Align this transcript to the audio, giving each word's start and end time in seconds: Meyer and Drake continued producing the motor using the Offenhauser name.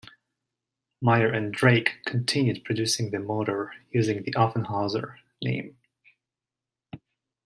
Meyer 0.99 1.31
and 1.31 1.53
Drake 1.53 1.99
continued 2.07 2.63
producing 2.65 3.11
the 3.11 3.19
motor 3.19 3.71
using 3.91 4.23
the 4.23 4.31
Offenhauser 4.31 5.17
name. 5.43 5.77